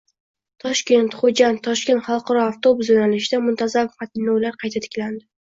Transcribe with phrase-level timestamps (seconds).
[0.63, 5.25] Toshkent–Xo‘jand–Toshkent xalqaro avtobus yo‘nalishida muntazam qatnovlar qayta tiklandi